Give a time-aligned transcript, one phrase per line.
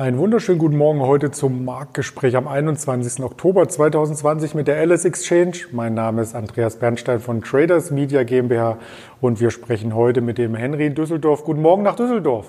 [0.00, 3.22] Einen wunderschönen guten Morgen heute zum Marktgespräch am 21.
[3.22, 5.66] Oktober 2020 mit der Alice Exchange.
[5.72, 8.78] Mein Name ist Andreas Bernstein von Traders Media GmbH
[9.20, 11.44] und wir sprechen heute mit dem Henry in Düsseldorf.
[11.44, 12.46] Guten Morgen nach Düsseldorf.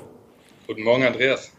[0.66, 1.52] Guten Morgen, Andreas.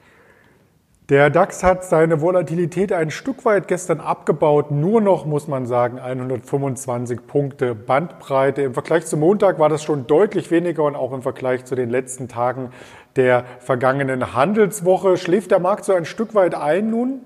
[1.09, 4.71] Der DAX hat seine Volatilität ein Stück weit gestern abgebaut.
[4.71, 8.63] Nur noch, muss man sagen, 125 Punkte Bandbreite.
[8.63, 11.91] Im Vergleich zum Montag war das schon deutlich weniger und auch im Vergleich zu den
[11.91, 12.71] letzten Tagen
[13.17, 15.17] der vergangenen Handelswoche.
[15.17, 17.21] Schläft der Markt so ein Stück weit ein nun?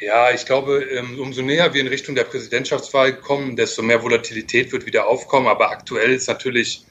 [0.00, 4.72] Ja, ich glaube, ähm, umso näher wir in Richtung der Präsidentschaftswahl kommen, desto mehr Volatilität
[4.72, 5.48] wird wieder aufkommen.
[5.48, 6.86] Aber aktuell ist natürlich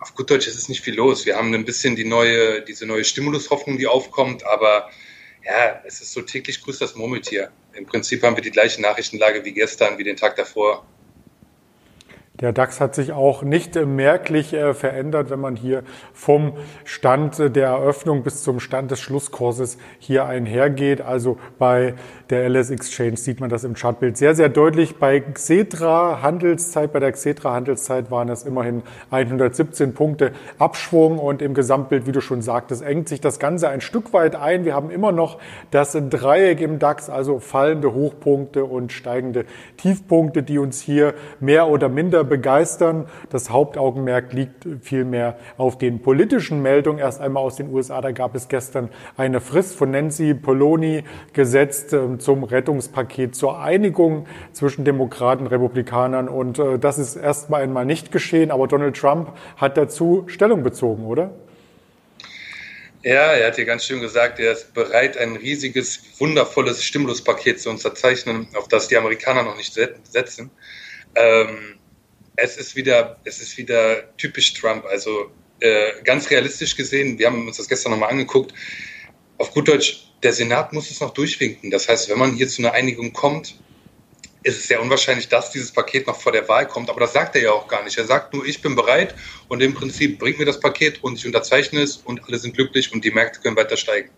[0.00, 1.26] auf gut Deutsch, es ist nicht viel los.
[1.26, 4.90] Wir haben ein bisschen die neue, diese neue Stimulushoffnung, die aufkommt, aber
[5.44, 7.52] ja, es ist so täglich grüßt das Murmeltier.
[7.74, 10.86] Im Prinzip haben wir die gleiche Nachrichtenlage wie gestern, wie den Tag davor.
[12.34, 15.82] Der DAX hat sich auch nicht merklich äh, verändert, wenn man hier
[16.14, 21.02] vom Stand der Eröffnung bis zum Stand des Schlusskurses hier einhergeht.
[21.02, 21.94] Also bei
[22.30, 24.96] der LS Exchange sieht man das im Chartbild sehr, sehr deutlich.
[24.96, 31.52] Bei Xetra Handelszeit, bei der Xetra Handelszeit waren es immerhin 117 Punkte Abschwung und im
[31.52, 34.64] Gesamtbild, wie du schon sagtest, engt sich das Ganze ein Stück weit ein.
[34.64, 35.38] Wir haben immer noch
[35.72, 39.44] das Dreieck im DAX, also fallende Hochpunkte und steigende
[39.76, 43.06] Tiefpunkte, die uns hier mehr oder minder begeistern.
[43.30, 46.98] Das Hauptaugenmerk liegt vielmehr auf den politischen Meldungen.
[46.98, 51.92] Erst einmal aus den USA, da gab es gestern eine Frist von Nancy Poloni gesetzt
[51.92, 56.28] ähm, zum Rettungspaket zur Einigung zwischen Demokraten, Republikanern.
[56.28, 58.50] Und äh, das ist erst mal einmal nicht geschehen.
[58.50, 61.30] Aber Donald Trump hat dazu Stellung bezogen, oder?
[63.02, 67.70] Ja, er hat ja ganz schön gesagt, er ist bereit, ein riesiges, wundervolles Stimuluspaket zu
[67.70, 70.50] unterzeichnen, auf das die Amerikaner noch nicht setzen.
[71.14, 71.79] Ähm,
[72.36, 74.84] es ist wieder, es ist wieder typisch Trump.
[74.86, 75.30] Also
[75.60, 78.54] äh, ganz realistisch gesehen, wir haben uns das gestern nochmal angeguckt,
[79.38, 81.70] auf gut Deutsch, der Senat muss es noch durchwinken.
[81.70, 83.54] Das heißt, wenn man hier zu einer Einigung kommt,
[84.42, 86.88] ist es sehr unwahrscheinlich, dass dieses Paket noch vor der Wahl kommt.
[86.88, 87.96] Aber das sagt er ja auch gar nicht.
[87.98, 89.14] Er sagt nur, ich bin bereit
[89.48, 92.92] und im Prinzip bringt mir das Paket und ich unterzeichne es und alle sind glücklich
[92.92, 94.10] und die Märkte können weiter steigen.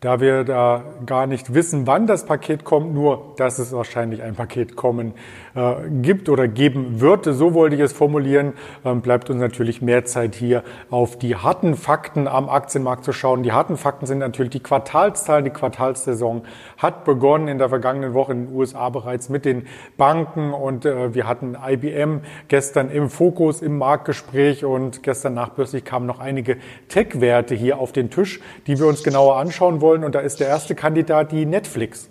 [0.00, 4.34] Da wir da gar nicht wissen, wann das Paket kommt, nur dass es wahrscheinlich ein
[4.34, 5.14] Paket kommen
[5.54, 8.52] äh, gibt oder geben wird, so wollte ich es formulieren,
[8.84, 13.42] ähm, bleibt uns natürlich mehr Zeit hier auf die harten Fakten am Aktienmarkt zu schauen.
[13.42, 15.46] Die harten Fakten sind natürlich die Quartalszahlen.
[15.46, 16.42] Die Quartalssaison
[16.76, 21.14] hat begonnen in der vergangenen Woche in den USA bereits mit den Banken und äh,
[21.14, 26.58] wir hatten IBM gestern im Fokus im Marktgespräch und gestern nachbörslich kamen noch einige
[26.88, 30.02] Tech-Werte hier auf den Tisch, die wir uns genauer anschauen wollen wollen.
[30.02, 32.10] Und da ist der erste Kandidat die Netflix.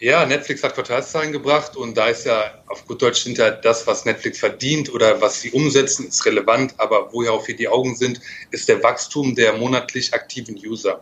[0.00, 4.04] Ja, Netflix hat Quartalszahlen gebracht und da ist ja auf gut Deutsch hinter das, was
[4.04, 7.94] Netflix verdient oder was sie umsetzen, ist relevant, aber wo ja auch hier die Augen
[7.94, 11.00] sind, ist der Wachstum der monatlich aktiven User.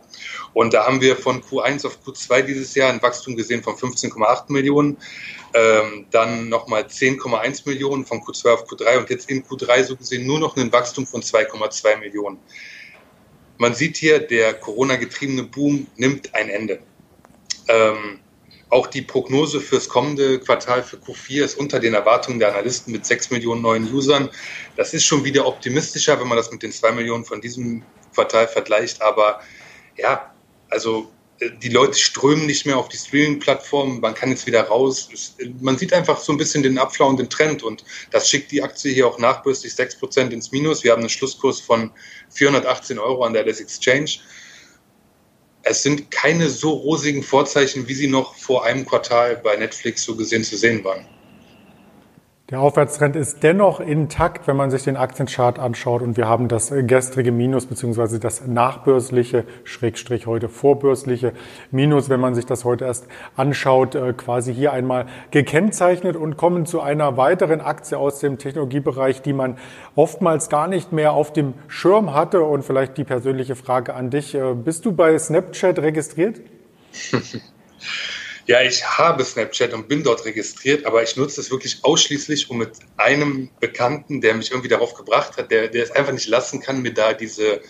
[0.53, 4.51] Und da haben wir von Q1 auf Q2 dieses Jahr ein Wachstum gesehen von 15,8
[4.53, 4.97] Millionen,
[5.55, 10.27] ähm, dann nochmal 10,1 Millionen von Q2 auf Q3 und jetzt in Q3 so gesehen
[10.27, 12.37] nur noch ein Wachstum von 2,2 Millionen.
[13.63, 16.81] Man sieht hier, der Corona-getriebene Boom nimmt ein Ende.
[17.69, 18.19] Ähm,
[18.67, 23.05] auch die Prognose fürs kommende Quartal für Q4 ist unter den Erwartungen der Analysten mit
[23.05, 24.29] 6 Millionen neuen Usern.
[24.75, 28.49] Das ist schon wieder optimistischer, wenn man das mit den 2 Millionen von diesem Quartal
[28.49, 29.01] vergleicht.
[29.01, 29.39] Aber
[29.95, 30.33] ja,
[30.69, 31.09] also
[31.41, 35.09] die Leute strömen nicht mehr auf die Streaming-Plattformen, man kann jetzt wieder raus.
[35.59, 39.07] Man sieht einfach so ein bisschen den abflauenden Trend und das schickt die Aktie hier
[39.07, 40.83] auch nachbörslich 6% ins Minus.
[40.83, 41.91] Wir haben einen Schlusskurs von
[42.29, 44.19] 418 Euro an der LS Exchange.
[45.63, 50.15] Es sind keine so rosigen Vorzeichen, wie sie noch vor einem Quartal bei Netflix so
[50.15, 51.07] gesehen zu sehen waren.
[52.53, 56.03] Der Aufwärtstrend ist dennoch intakt, wenn man sich den Aktienchart anschaut.
[56.03, 61.33] Und wir haben das gestrige Minus beziehungsweise das nachbörsliche, Schrägstrich heute vorbörsliche
[61.71, 66.67] Minus, wenn man sich das heute erst anschaut, äh, quasi hier einmal gekennzeichnet und kommen
[66.67, 69.57] zu einer weiteren Aktie aus dem Technologiebereich, die man
[69.95, 72.43] oftmals gar nicht mehr auf dem Schirm hatte.
[72.43, 74.35] Und vielleicht die persönliche Frage an dich.
[74.35, 76.39] Äh, bist du bei Snapchat registriert?
[78.45, 82.57] Ja, ich habe Snapchat und bin dort registriert, aber ich nutze es wirklich ausschließlich, um
[82.57, 86.59] mit einem Bekannten, der mich irgendwie darauf gebracht hat, der, der es einfach nicht lassen
[86.59, 87.61] kann, mir da diese,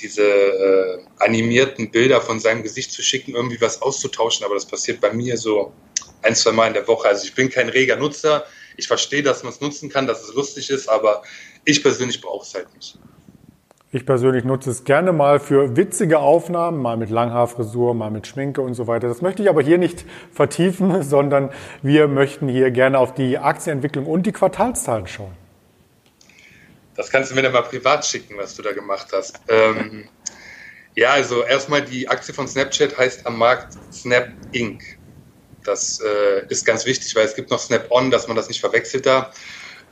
[0.00, 4.44] diese äh, animierten Bilder von seinem Gesicht zu schicken, irgendwie was auszutauschen.
[4.44, 5.72] Aber das passiert bei mir so
[6.22, 7.08] ein, zwei Mal in der Woche.
[7.08, 8.46] Also ich bin kein reger Nutzer.
[8.76, 11.22] Ich verstehe, dass man es nutzen kann, dass es lustig ist, aber
[11.64, 12.96] ich persönlich brauche es halt nicht.
[13.94, 18.62] Ich persönlich nutze es gerne mal für witzige Aufnahmen, mal mit Langhaarfrisur, mal mit Schminke
[18.62, 19.06] und so weiter.
[19.06, 21.50] Das möchte ich aber hier nicht vertiefen, sondern
[21.82, 25.36] wir möchten hier gerne auf die Aktienentwicklung und die Quartalszahlen schauen.
[26.96, 29.40] Das kannst du mir dann mal privat schicken, was du da gemacht hast.
[29.48, 30.08] Ähm,
[30.94, 34.82] Ja, also erstmal die Aktie von Snapchat heißt am Markt Snap Inc.
[35.64, 39.06] Das äh, ist ganz wichtig, weil es gibt noch Snap-on, dass man das nicht verwechselt
[39.06, 39.32] da.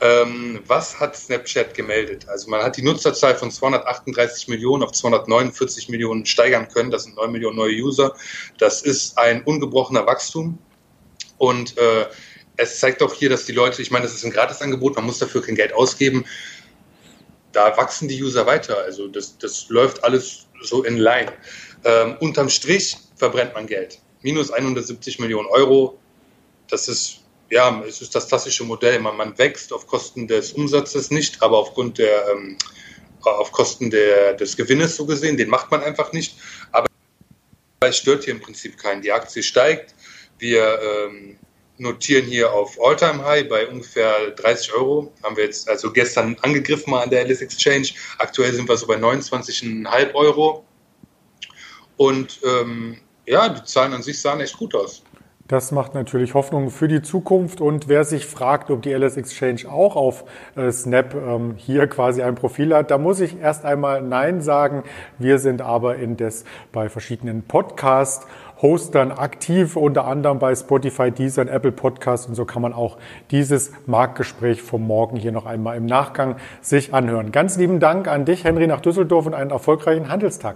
[0.01, 2.27] Ähm, was hat Snapchat gemeldet?
[2.27, 6.89] Also man hat die Nutzerzahl von 238 Millionen auf 249 Millionen steigern können.
[6.89, 8.15] Das sind 9 Millionen neue User.
[8.57, 10.57] Das ist ein ungebrochener Wachstum.
[11.37, 12.07] Und äh,
[12.57, 15.19] es zeigt auch hier, dass die Leute, ich meine, das ist ein Gratisangebot, man muss
[15.19, 16.25] dafür kein Geld ausgeben.
[17.51, 18.77] Da wachsen die User weiter.
[18.79, 21.31] Also das, das läuft alles so in Line.
[21.83, 23.99] Ähm, unterm Strich verbrennt man Geld.
[24.21, 25.99] Minus 170 Millionen Euro.
[26.69, 27.20] Das ist,
[27.51, 28.99] ja, es ist das klassische Modell.
[28.99, 32.57] Man, man wächst auf Kosten des Umsatzes nicht, aber aufgrund der, ähm,
[33.21, 35.35] auf Kosten der, des Gewinnes so gesehen.
[35.35, 36.37] Den macht man einfach nicht.
[36.71, 36.87] Aber
[37.81, 39.01] es stört hier im Prinzip keinen.
[39.01, 39.93] Die Aktie steigt.
[40.39, 41.37] Wir ähm,
[41.77, 45.11] notieren hier auf Alltime High bei ungefähr 30 Euro.
[45.21, 47.89] Haben wir jetzt also gestern angegriffen mal an der Alice Exchange.
[48.17, 50.65] Aktuell sind wir so bei 29,5 Euro.
[51.97, 55.03] Und ähm, ja, die Zahlen an sich sahen echt gut aus.
[55.51, 57.59] Das macht natürlich Hoffnung für die Zukunft.
[57.59, 60.23] Und wer sich fragt, ob die LS Exchange auch auf
[60.55, 64.83] äh, Snap ähm, hier quasi ein Profil hat, da muss ich erst einmal Nein sagen.
[65.17, 68.25] Wir sind aber indes bei verschiedenen Podcasts
[68.61, 72.29] Hostern aktiv, unter anderem bei Spotify, Deezer und Apple Podcast.
[72.29, 72.97] Und so kann man auch
[73.31, 77.33] dieses Marktgespräch vom Morgen hier noch einmal im Nachgang sich anhören.
[77.33, 80.55] Ganz lieben Dank an dich, Henry, nach Düsseldorf und einen erfolgreichen Handelstag.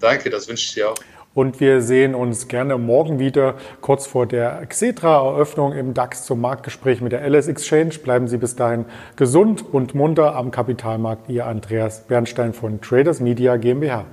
[0.00, 0.96] Danke, das wünsche ich dir auch.
[1.36, 7.02] Und wir sehen uns gerne morgen wieder, kurz vor der Xetra-Eröffnung im DAX zum Marktgespräch
[7.02, 7.90] mit der LS Exchange.
[8.02, 8.86] Bleiben Sie bis dahin
[9.16, 11.28] gesund und munter am Kapitalmarkt.
[11.28, 14.06] Ihr Andreas Bernstein von Traders Media GmbH.